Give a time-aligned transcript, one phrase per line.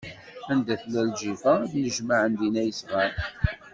[0.51, 3.13] Anda tella lǧifa, ad d-nnejmaɛen dinna yesɣan.